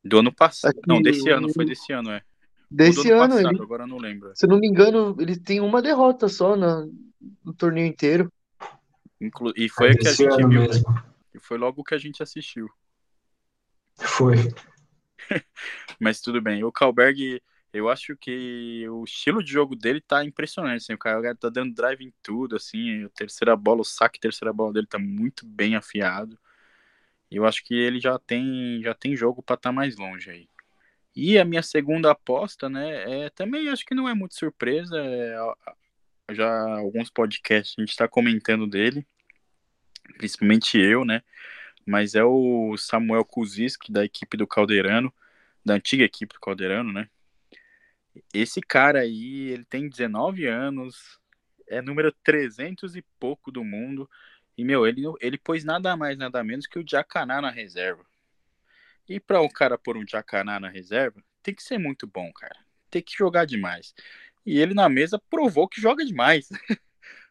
[0.04, 0.72] Do ano passado.
[0.72, 2.22] Aqui- Não, desse ano, foi desse ano, é.
[2.72, 4.32] Desse ano passado, ele, agora eu não lembro.
[4.36, 6.88] se eu não me engano, ele tem uma derrota só na,
[7.44, 8.32] no torneio inteiro.
[9.22, 10.48] Inclu- E foi a que a gente viu.
[10.48, 10.84] mesmo.
[11.36, 12.68] E foi logo que a gente assistiu.
[13.96, 14.36] Foi.
[16.00, 16.64] Mas tudo bem.
[16.64, 17.42] O Kalberg,
[17.74, 20.84] eu acho que o estilo de jogo dele tá impressionante.
[20.84, 20.94] Assim.
[20.94, 23.04] O cara tá dando drive em tudo, assim.
[23.06, 26.38] A terceira bola, o saque terceira bola dele tá muito bem afiado.
[27.32, 30.48] Eu acho que ele já tem, já tem jogo para estar mais longe aí.
[31.16, 34.98] E a minha segunda aposta, né, é também acho que não é muito surpresa.
[34.98, 35.36] é,
[36.32, 39.06] já alguns podcasts a gente está comentando dele,
[40.18, 41.22] principalmente eu, né?
[41.86, 45.14] Mas é o Samuel Kuziski da equipe do Caldeirano,
[45.66, 47.10] da antiga equipe do Caldeirano, né?
[48.34, 51.20] Esse cara aí, ele tem 19 anos,
[51.68, 54.10] é número 300 e pouco do mundo.
[54.58, 58.06] E, meu, ele, ele pôs nada mais, nada menos que o Jacaná na reserva.
[59.08, 62.58] E para o cara pôr um Jacaná na reserva, tem que ser muito bom, cara.
[62.90, 63.94] Tem que jogar demais.
[64.46, 66.50] E ele na mesa provou que joga demais.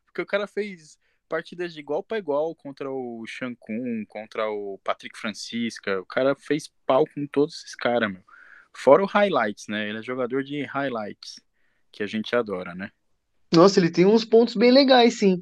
[0.06, 5.18] Porque o cara fez partidas de igual para igual contra o Shankun, contra o Patrick
[5.18, 6.00] Francisca.
[6.00, 8.22] O cara fez pau com todos esses caras, meu.
[8.74, 9.88] Fora o highlights, né?
[9.88, 11.40] Ele é jogador de highlights,
[11.90, 12.90] que a gente adora, né?
[13.52, 15.40] Nossa, ele tem uns pontos bem legais, sim.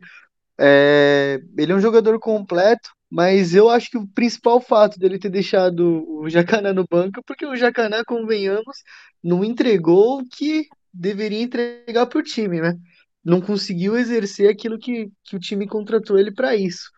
[0.58, 5.30] É, ele é um jogador completo, Mas eu acho que o principal fato dele ter
[5.30, 8.76] deixado o Jacaná no banco é porque o Jacaná, convenhamos,
[9.22, 12.76] não entregou o que deveria entregar para o time, né?
[13.24, 16.90] Não conseguiu exercer aquilo que, que o time contratou ele para isso.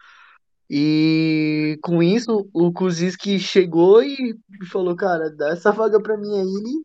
[0.75, 4.35] E com isso, o Kuziski chegou e
[4.71, 6.47] falou: Cara, dá essa vaga para mim aí.
[6.47, 6.83] Ele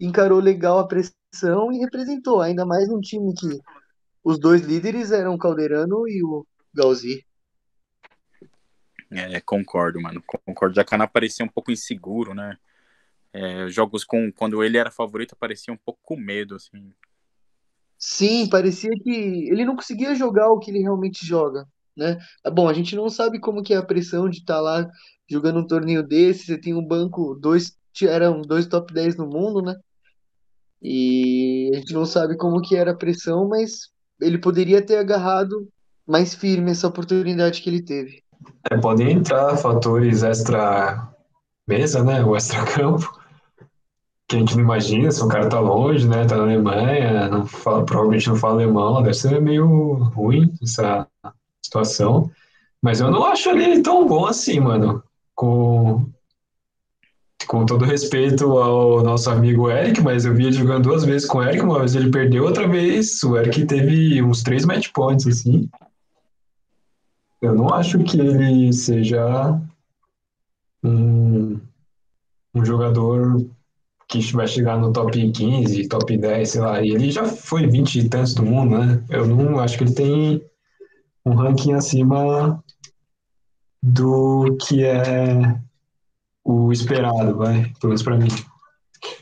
[0.00, 3.60] encarou legal a pressão e representou, ainda mais num time que
[4.24, 7.22] os dois líderes eram o Calderano e o Galzi.
[9.10, 10.22] É, concordo, mano.
[10.46, 10.74] Concordo.
[10.74, 12.56] Jacaná parecia um pouco inseguro, né?
[13.30, 16.90] É, jogos com quando ele era favorito parecia um pouco com medo, assim.
[17.98, 22.18] Sim, parecia que ele não conseguia jogar o que ele realmente joga, né?
[22.44, 24.90] Ah, bom, a gente não sabe como que é a pressão de estar tá lá
[25.28, 29.62] jogando um torneio desse, você tem um banco, dois, eram dois top 10 no mundo,
[29.62, 29.74] né?
[30.80, 35.68] E a gente não sabe como que era a pressão, mas ele poderia ter agarrado
[36.06, 38.22] mais firme essa oportunidade que ele teve.
[38.70, 41.08] É, podem entrar fatores extra
[41.66, 42.24] mesa, né?
[42.24, 43.08] O extra campo,
[44.28, 46.26] que a gente não imagina, se o cara tá longe, né?
[46.26, 51.06] Tá na Alemanha, não fala, provavelmente não fala alemão, deve ser meio ruim essa
[51.64, 52.30] situação.
[52.82, 55.02] Mas eu não acho ele tão bom assim, mano.
[55.34, 56.04] Com,
[57.46, 61.38] com todo respeito ao nosso amigo Eric, mas eu vi ele jogando duas vezes com
[61.38, 65.26] o Eric, uma vez ele perdeu, outra vez o Eric teve uns três match points,
[65.26, 65.68] assim.
[67.40, 69.60] Eu não acho que ele seja
[70.84, 71.58] um,
[72.54, 73.44] um jogador
[74.08, 76.82] que vai chegar no top 15, top 10, sei lá.
[76.82, 79.02] E ele já foi 20 e tantos do mundo, né?
[79.08, 80.44] Eu não acho que ele tem
[81.24, 82.62] um ranking acima
[83.82, 85.60] do que é
[86.44, 88.28] o esperado, vai, pelo menos pra mim.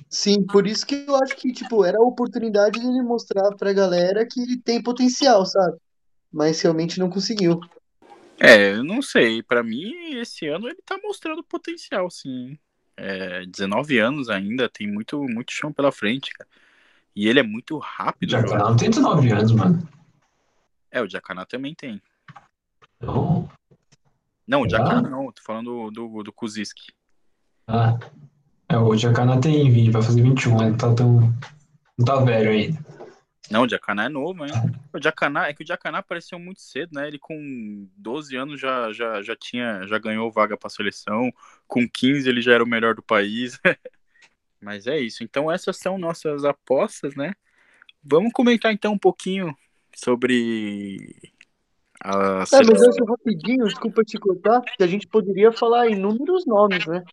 [0.08, 3.72] Sim, por isso que eu acho que, tipo, era a oportunidade de ele mostrar pra
[3.72, 5.78] galera que ele tem potencial, sabe?
[6.32, 7.60] Mas realmente não conseguiu.
[8.38, 9.42] É, eu não sei.
[9.42, 12.58] Para mim, esse ano ele tá mostrando potencial, sim.
[12.96, 16.48] É, 19 anos ainda, tem muito, muito chão pela frente, cara.
[17.14, 18.30] E ele é muito rápido.
[18.30, 19.88] Jacaná não tem 19 anos, mano.
[20.90, 22.00] É, o Jacaná também tem.
[23.00, 23.48] Não.
[24.46, 26.92] Não, o Jacaná não, tô falando do, do, do Kuziski.
[27.66, 27.98] Ah.
[28.68, 31.20] É, o Jacaná tem 20, vai fazer 21, ele tá tão.
[31.98, 32.78] Não tá velho ainda.
[33.50, 34.52] Não, o Jacaná é novo, hein?
[34.92, 37.08] O Jacaná, é que o Jacaná apareceu muito cedo, né?
[37.08, 41.32] Ele com 12 anos já, já, já tinha, já ganhou vaga para seleção.
[41.66, 43.58] Com 15 ele já era o melhor do país.
[44.60, 45.24] Mas é isso.
[45.24, 47.32] Então essas são nossas apostas, né?
[48.04, 49.52] Vamos comentar então um pouquinho
[49.94, 51.30] sobre
[52.02, 52.44] a.
[52.52, 57.04] É, mas eu rapidinho, desculpa te cortar, que a gente poderia falar inúmeros nomes, né?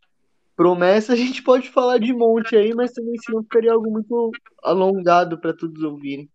[0.55, 4.31] Promessa a gente pode falar de monte aí, mas também se não ficaria algo muito
[4.63, 6.29] alongado para todos ouvirem.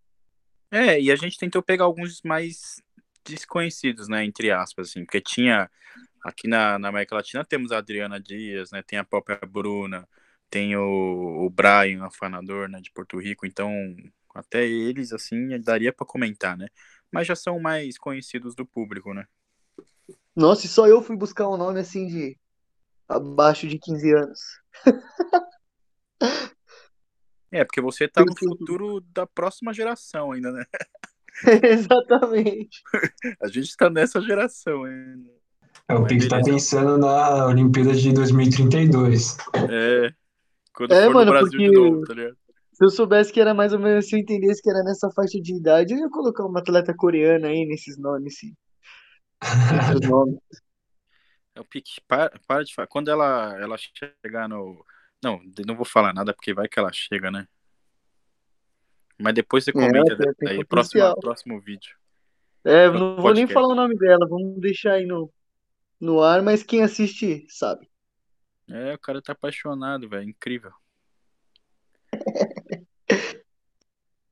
[0.70, 2.80] É, e a gente tentou pegar alguns mais
[3.24, 5.70] desconhecidos, né, entre aspas, assim, porque tinha
[6.24, 10.08] aqui na, na América Latina temos a Adriana Dias, né, tem a própria Bruna,
[10.48, 13.70] tem o, o Brian, afanador, né, de Porto Rico, então
[14.34, 16.68] até eles, assim, daria para comentar, né,
[17.10, 19.26] mas já são mais conhecidos do público, né.
[20.34, 22.38] Nossa, e só eu fui buscar um nome, assim, de
[23.08, 24.40] abaixo de 15 anos.
[27.54, 30.64] É, porque você tá no futuro da próxima geração ainda, né?
[31.62, 32.82] Exatamente.
[33.40, 35.30] A gente tá nessa geração ainda.
[35.88, 39.36] É, o Pique tá pensando na Olimpíada de 2032.
[39.70, 40.12] É.
[40.74, 42.36] Quando é, for mano, no Brasil de novo, tá ligado?
[42.82, 45.40] Se eu soubesse que era mais ou menos, se eu entendesse que era nessa faixa
[45.40, 48.56] de idade, eu ia colocar uma atleta coreana aí nesses nomes, sim.
[49.40, 50.40] Nesses nomes.
[51.54, 52.00] É o pique.
[52.08, 52.88] Para, para de falar.
[52.88, 54.84] Quando ela, ela chegar no.
[55.22, 57.46] Não, não vou falar nada porque vai que ela chega, né?
[59.16, 61.96] Mas depois você é, comenta é, aí, próximo, próximo vídeo.
[62.64, 65.32] É, não vou nem falar o nome dela, vamos deixar aí no,
[66.00, 67.88] no ar, mas quem assiste sabe.
[68.68, 70.72] É, o cara tá apaixonado, velho, incrível.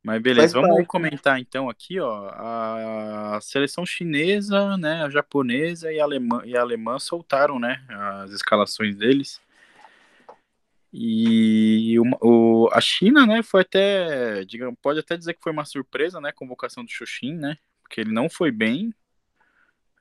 [0.02, 0.86] Mas beleza, Faz vamos parte.
[0.88, 6.60] comentar então aqui, ó, a seleção chinesa, né, a japonesa e a alemã, e a
[6.62, 9.40] alemã soltaram, né, as escalações deles.
[10.92, 15.66] E o, o, a China, né, foi até, digamos, pode até dizer que foi uma
[15.66, 18.94] surpresa, né, a convocação do Xuxin, né, porque ele não foi bem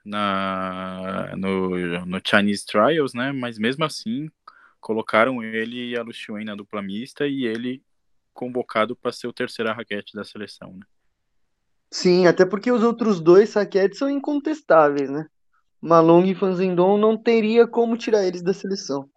[0.06, 4.32] na no, no Chinese Trials, né, mas mesmo assim
[4.80, 7.84] colocaram ele e a Lu Xuen na dupla mista e ele
[8.39, 10.86] convocado para ser o terceiro raquete da seleção, né?
[11.91, 15.28] Sim, até porque os outros dois raquetes são incontestáveis, né?
[15.82, 19.10] Malong e Fanzendon não teria como tirar eles da seleção.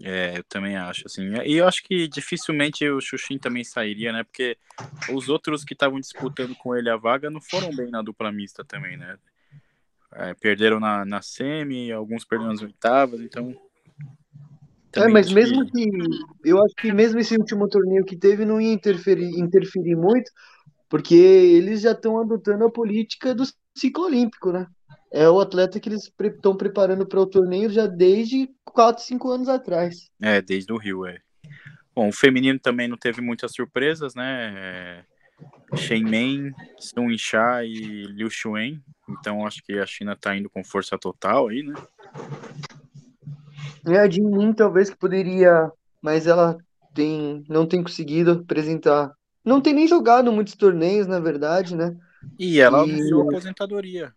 [0.00, 1.32] É, eu também acho, assim.
[1.44, 4.22] E eu acho que dificilmente o Xuxin também sairia, né?
[4.22, 4.56] Porque
[5.12, 8.64] os outros que estavam disputando com ele a vaga não foram bem na dupla mista
[8.64, 9.18] também, né?
[10.14, 13.56] é, perderam na, na semi, alguns perderam nas oitavas, então.
[14.94, 15.88] É, mas mesmo que.
[16.44, 20.30] Eu acho que mesmo esse último torneio que teve não ia interferir, interferir muito,
[20.88, 24.66] porque eles já estão adotando a política do ciclo olímpico, né?
[25.10, 29.30] É o atleta que eles estão pre preparando para o torneio já desde 4, 5
[29.30, 30.10] anos atrás.
[30.20, 31.18] É, desde o Rio, é.
[31.94, 35.04] Bom, o feminino também não teve muitas surpresas, né?
[35.74, 38.82] Shen Men, Sun Yixia e Liu Xuen.
[39.08, 41.74] Então acho que a China está indo com força total aí, né?
[43.86, 46.56] É, a Jin talvez que poderia, mas ela
[46.94, 49.12] tem, não tem conseguido apresentar.
[49.44, 51.96] Não tem nem jogado muitos torneios, na verdade, né?
[52.38, 52.90] E ela e...
[52.90, 54.14] anunciou aposentadoria.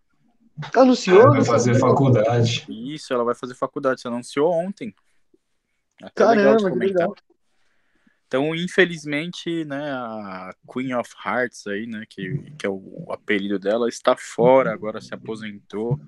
[0.76, 1.22] Anunciou?
[1.22, 2.66] Ela vai fazer faculdade.
[2.70, 4.02] Isso, ela vai fazer faculdade.
[4.02, 4.94] Você anunciou ontem.
[6.02, 7.16] Até Caramba, que legal.
[8.28, 13.88] Então, infelizmente, né, a Queen of Hearts aí, né, que, que é o apelido dela,
[13.88, 16.00] está fora, agora se aposentou.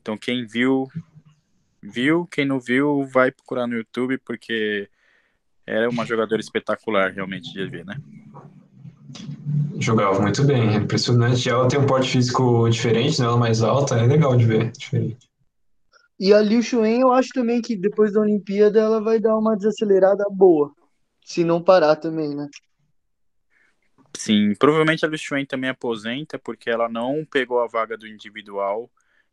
[0.00, 0.86] Então, quem viu,
[1.82, 4.88] viu, quem não viu, vai procurar no YouTube, porque
[5.66, 7.96] era uma jogadora espetacular, realmente, de ver, né?
[9.78, 11.48] Jogava muito bem, impressionante.
[11.48, 13.26] Ela tem um porte físico diferente, né?
[13.26, 15.30] Ela é mais alta, é legal de ver, diferente.
[16.18, 19.56] E a Liu Xuen, eu acho também que depois da Olimpíada ela vai dar uma
[19.56, 20.70] desacelerada boa
[21.24, 22.46] se não parar também, né?
[24.14, 28.90] Sim, provavelmente a Liu Xuen também aposenta porque ela não pegou a vaga do individual,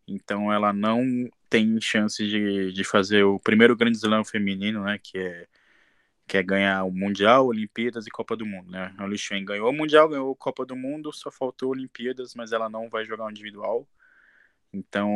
[0.08, 5.18] então ela não tem chance de, de fazer o primeiro grande slam feminino, né, que
[5.18, 5.48] é
[6.28, 8.94] que é ganhar o Mundial, Olimpíadas e Copa do Mundo, né?
[8.98, 12.52] A Liu Xuen ganhou o Mundial, ganhou a Copa do Mundo, só faltou Olimpíadas, mas
[12.52, 13.88] ela não vai jogar o individual.
[14.74, 15.10] Então,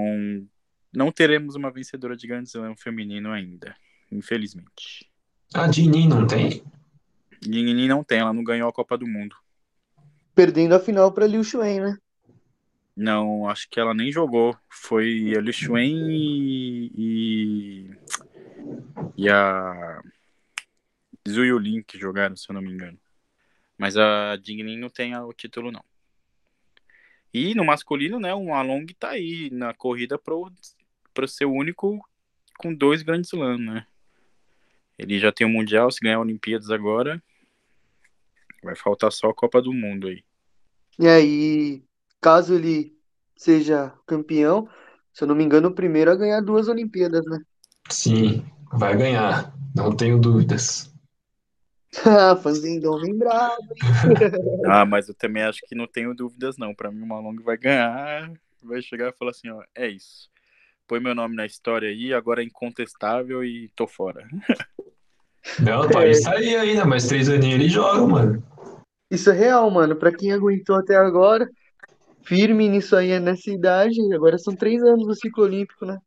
[0.93, 3.75] não teremos uma vencedora de grande slam feminino ainda,
[4.09, 5.11] infelizmente.
[5.53, 6.63] A Dinin não tem?
[7.41, 9.35] Dinin não tem, ela não ganhou a Copa do Mundo.
[10.33, 11.97] Perdendo a final para Liu Xuen, né?
[12.95, 14.55] Não, acho que ela nem jogou.
[14.69, 17.91] Foi a Xuen e, e,
[19.17, 20.01] e a
[21.27, 22.99] Zhu Yulin que jogaram, se eu não me engano.
[23.77, 25.83] Mas a Dignin não tem o título, não.
[27.33, 30.19] E no masculino, né, o Along tá aí na corrida
[31.13, 32.05] para ser o único
[32.57, 33.87] com dois grandes lãs, né?
[34.99, 37.23] Ele já tem o Mundial, se ganhar Olimpíadas agora,
[38.61, 40.23] vai faltar só a Copa do Mundo aí.
[40.99, 41.83] E aí,
[42.21, 42.95] caso ele
[43.35, 44.69] seja campeão,
[45.11, 47.39] se eu não me engano, o primeiro a ganhar duas Olimpíadas, né?
[47.89, 50.89] Sim, vai ganhar, não tenho dúvidas.
[52.05, 53.57] Ah, fãzinho do homem bravo.
[54.65, 56.73] ah, mas eu também acho que não tenho dúvidas, não.
[56.73, 58.31] Para mim, o Malong vai ganhar,
[58.63, 60.29] vai chegar e falar assim: ó, é isso.
[60.87, 64.25] Põe meu nome na história aí, agora é incontestável e tô fora.
[65.59, 66.13] Não, pode é.
[66.13, 68.43] sair ainda, mas três aninhos ele joga, mano.
[69.09, 69.95] Isso é real, mano.
[69.95, 71.49] Pra quem aguentou até agora,
[72.23, 75.99] firme nisso aí, nessa idade, agora são três anos do ciclo olímpico, né?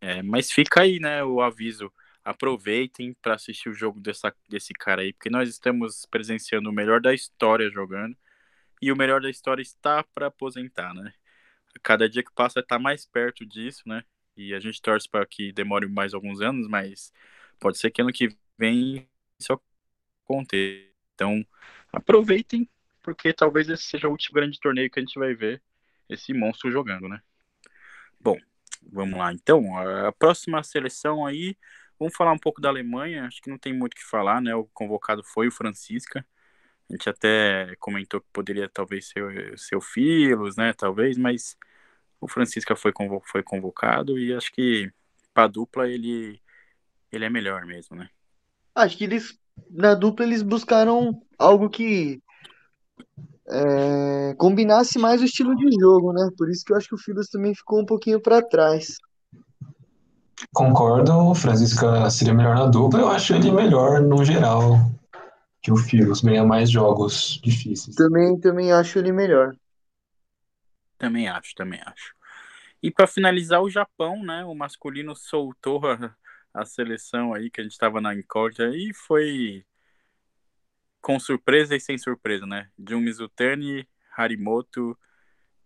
[0.00, 1.92] É, mas fica aí, né, o aviso.
[2.24, 7.00] Aproveitem para assistir o jogo dessa, desse cara aí, porque nós estamos presenciando o melhor
[7.00, 8.16] da história jogando.
[8.80, 11.12] E o melhor da história está para aposentar, né?
[11.82, 14.04] Cada dia que passa está mais perto disso, né?
[14.36, 17.12] E a gente torce para que demore mais alguns anos, mas
[17.58, 19.52] Pode ser que ano que vem isso
[20.24, 20.88] aconteça.
[21.14, 21.44] Então,
[21.92, 22.68] aproveitem,
[23.08, 25.62] porque talvez esse seja o último grande torneio que a gente vai ver
[26.10, 27.22] esse monstro jogando, né?
[28.20, 28.36] Bom,
[28.82, 29.32] vamos lá.
[29.32, 31.56] Então, a próxima seleção aí,
[31.98, 33.24] vamos falar um pouco da Alemanha.
[33.24, 34.54] Acho que não tem muito o que falar, né?
[34.54, 36.22] O convocado foi o Francisca.
[36.90, 40.74] A gente até comentou que poderia talvez ser, ser o Filos, né?
[40.74, 41.56] Talvez, mas
[42.20, 42.92] o Francisca foi,
[43.24, 44.92] foi convocado e acho que
[45.32, 46.42] para dupla ele
[47.10, 48.10] ele é melhor mesmo, né?
[48.74, 49.40] Acho que eles,
[49.70, 52.22] na dupla, eles buscaram algo que
[53.50, 56.30] é, combinasse mais o estilo de jogo, né?
[56.36, 58.96] Por isso que eu acho que o Filos também ficou um pouquinho para trás.
[60.52, 64.76] Concordo, o Francisca seria melhor na dupla, eu acho ele melhor no geral
[65.60, 67.96] que o Filos, ganha mais jogos difíceis.
[67.96, 69.54] Também, também acho ele melhor.
[70.96, 72.14] Também acho, também acho.
[72.82, 74.44] E para finalizar, o Japão, né?
[74.44, 76.14] O masculino soltou a,
[76.54, 79.64] a seleção aí que a gente estava na incógnita e foi
[81.08, 82.70] com surpresa e sem surpresa, né?
[82.86, 84.94] Jun Mizutani, Harimoto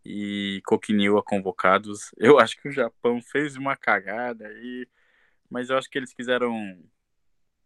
[0.05, 2.13] e Kokiniwa convocados.
[2.17, 4.87] Eu acho que o Japão fez uma cagada aí,
[5.51, 6.81] mas eu acho que eles quiseram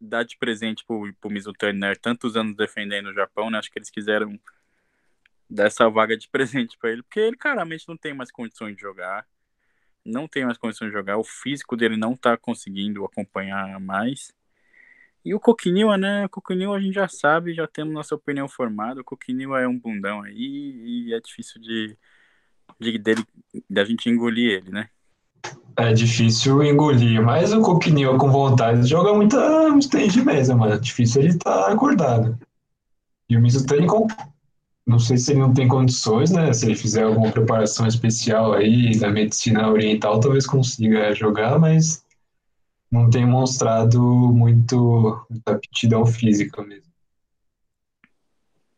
[0.00, 1.94] dar de presente pro, pro Mizutani, né?
[1.94, 3.58] Tantos anos defendendo o Japão, né?
[3.58, 4.40] Acho que eles quiseram
[5.50, 8.80] dar essa vaga de presente para ele, porque ele claramente não tem mais condições de
[8.80, 9.26] jogar
[10.02, 14.32] não tem mais condições de jogar, o físico dele não tá conseguindo acompanhar mais.
[15.26, 16.26] E o Coquinil, né?
[16.26, 19.00] O Coquinil a gente já sabe, já temos nossa opinião formada.
[19.00, 21.98] O Coquinil é um bundão aí e é difícil de,
[22.78, 23.24] de, dele,
[23.68, 24.88] da gente engolir ele, né?
[25.76, 29.36] É difícil engolir, mas o Coquinho com vontade de jogar muita,
[29.90, 30.74] tempo de mesa, mano.
[30.74, 32.38] É difícil ele estar tá acordado.
[33.28, 33.84] E o Mizutani,
[34.86, 36.52] não sei se ele não tem condições, né?
[36.52, 42.05] Se ele fizer alguma preparação especial aí da medicina oriental, talvez consiga jogar, mas
[42.96, 46.92] não tem mostrado muito muita aptidão física mesmo.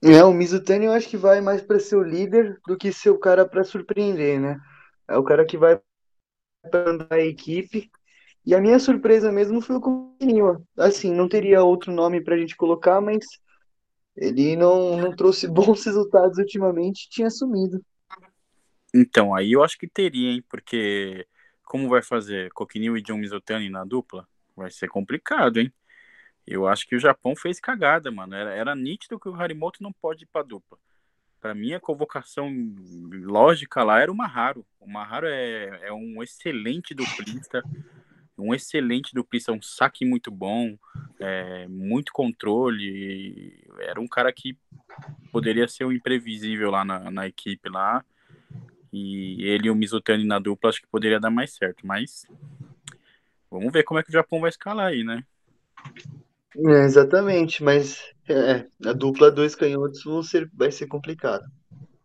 [0.03, 3.11] É, o Mizutani eu acho que vai mais para ser o líder do que ser
[3.11, 4.61] o cara para surpreender, né?
[5.09, 5.81] É o cara que vai
[6.71, 7.91] para a equipe.
[8.47, 10.65] E a minha surpresa mesmo foi o Coutinho.
[10.77, 13.25] Assim, não teria outro nome para a gente colocar, mas
[14.17, 17.85] ele não, não trouxe bons resultados ultimamente, tinha sumido.
[18.95, 20.45] Então, aí eu acho que teria, hein?
[20.49, 21.27] Porque
[21.69, 24.27] como vai fazer Coquinho e John Mizutani na dupla?
[24.57, 25.73] Vai ser complicado, hein?
[26.47, 28.35] Eu acho que o Japão fez cagada, mano.
[28.35, 30.79] Era, era nítido que o Harimoto não pode ir pra dupla.
[31.39, 32.51] Para mim, a convocação
[33.23, 34.67] lógica lá era o Maharo.
[34.81, 37.63] O Maharo é, é um excelente duplista,
[38.37, 40.77] um excelente duplista, um saque muito bom,
[41.21, 43.63] é, muito controle.
[43.81, 44.57] Era um cara que
[45.31, 48.03] poderia ser um imprevisível lá na, na equipe lá.
[48.93, 52.27] E ele e o Mizutani na dupla acho que poderia dar mais certo, mas
[53.51, 55.23] vamos ver como é que o Japão vai escalar aí, né?
[56.57, 61.45] É, exatamente, mas é, a dupla dois canhotos vão ser, vai ser complicado.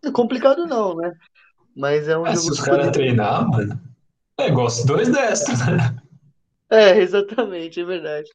[0.04, 1.14] É complicado não, né?
[1.76, 3.80] Mas é um é, jogo se os caras treinar, mano,
[4.38, 5.96] é igual dois destros, né?
[6.70, 8.30] É, exatamente, é verdade.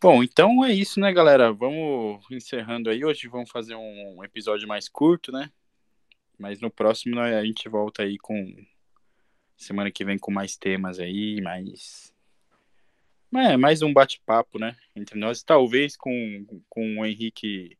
[0.00, 1.52] Bom, então é isso, né, galera?
[1.52, 3.04] Vamos encerrando aí.
[3.04, 5.50] Hoje vamos fazer um episódio mais curto, né?
[6.38, 8.54] Mas no próximo a gente volta aí com.
[9.56, 12.14] Semana que vem com mais temas aí, mais.
[13.34, 14.76] É, mais um bate-papo, né?
[14.94, 15.42] Entre nós.
[15.42, 17.76] Talvez com, com o Henrique.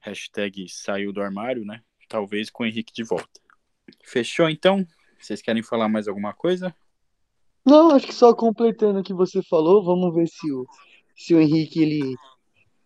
[0.00, 1.82] Hashtag saiu do armário, né?
[2.08, 3.40] Talvez com o Henrique de volta.
[4.02, 4.86] Fechou então?
[5.18, 6.74] Vocês querem falar mais alguma coisa?
[7.64, 10.66] Não, acho que só completando o que você falou, vamos ver se o,
[11.16, 12.14] se o Henrique ele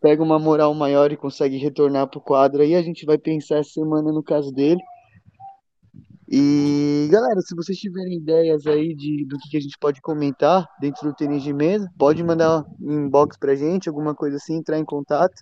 [0.01, 2.77] pega uma moral maior e consegue retornar pro quadro aí.
[2.77, 4.81] A gente vai pensar essa semana no caso dele.
[6.31, 11.09] E galera, se vocês tiverem ideias aí de, do que, a gente pode comentar dentro
[11.09, 14.85] do tênis de mesa, pode mandar um inbox pra gente, alguma coisa assim, entrar em
[14.85, 15.41] contato.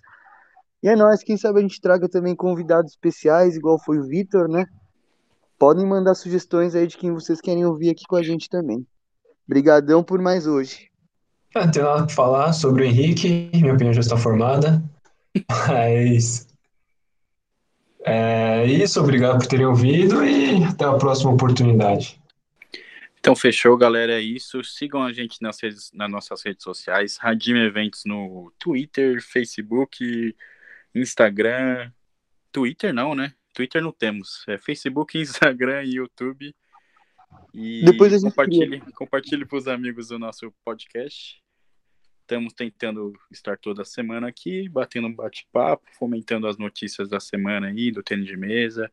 [0.81, 4.47] E é nóis, quem sabe a gente traga também convidados especiais, igual foi o Vitor,
[4.47, 4.65] né?
[5.59, 8.87] Podem mandar sugestões aí de quem vocês querem ouvir aqui com a gente também.
[9.45, 10.89] Obrigadão por mais hoje.
[11.53, 14.81] Ah, tem nada falar sobre o Henrique, minha opinião já está formada.
[15.67, 16.46] Mas
[18.09, 22.19] é isso, obrigado por terem ouvido e até a próxima oportunidade.
[23.19, 24.13] Então, fechou, galera.
[24.13, 24.63] É isso.
[24.63, 27.17] Sigam a gente nas, redes, nas nossas redes sociais.
[27.17, 30.33] Radim Eventos no Twitter, Facebook,
[30.95, 31.91] Instagram.
[32.53, 33.33] Twitter não, né?
[33.53, 34.45] Twitter não temos.
[34.47, 36.55] É Facebook, Instagram e YouTube.
[37.53, 41.41] E Depois a gente compartilhe, compartilhe para os amigos o nosso podcast.
[42.27, 47.89] Estamos tentando estar toda semana aqui, batendo um bate-papo, fomentando as notícias da semana aí,
[47.89, 48.91] do tênis de mesa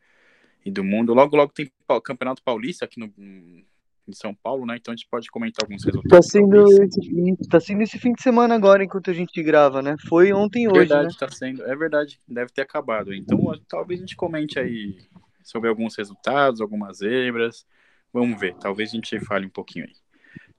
[0.64, 1.12] e do mundo.
[1.12, 4.76] Logo, logo tem o Campeonato Paulista aqui no, em São Paulo, né?
[4.76, 6.08] Então a gente pode comentar alguns resultados.
[6.08, 9.96] Tá sendo, esse, tá sendo esse fim de semana agora, enquanto a gente grava, né?
[10.08, 10.78] Foi ontem e hoje.
[10.78, 11.16] Verdade, né?
[11.18, 11.64] tá sendo.
[11.64, 13.12] É verdade, deve ter acabado.
[13.12, 14.96] Então talvez a gente comente aí
[15.42, 17.66] sobre alguns resultados, algumas zebras.
[18.12, 20.03] Vamos ver, talvez a gente fale um pouquinho aí.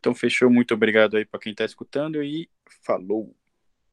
[0.05, 0.51] Então, fechou.
[0.51, 2.47] Muito obrigado aí para quem está escutando e
[2.83, 3.35] falou.